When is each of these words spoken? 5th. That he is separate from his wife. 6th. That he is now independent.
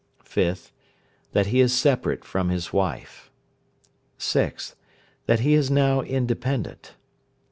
5th. 0.25 0.71
That 1.31 1.45
he 1.45 1.59
is 1.59 1.77
separate 1.77 2.25
from 2.25 2.49
his 2.49 2.73
wife. 2.73 3.29
6th. 4.17 4.73
That 5.27 5.41
he 5.41 5.53
is 5.53 5.69
now 5.69 6.01
independent. 6.01 6.95